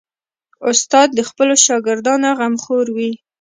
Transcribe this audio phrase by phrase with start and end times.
[0.69, 3.11] استاد د خپلو شاګردانو غمخور وي.